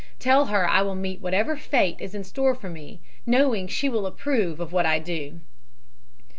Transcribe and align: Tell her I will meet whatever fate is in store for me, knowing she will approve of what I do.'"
Tell 0.17 0.45
her 0.47 0.67
I 0.67 0.81
will 0.81 0.95
meet 0.95 1.21
whatever 1.21 1.55
fate 1.55 1.97
is 1.99 2.15
in 2.15 2.23
store 2.23 2.55
for 2.55 2.69
me, 2.71 3.01
knowing 3.27 3.67
she 3.67 3.87
will 3.87 4.07
approve 4.07 4.59
of 4.59 4.73
what 4.73 4.87
I 4.87 4.97
do.'" 4.97 5.41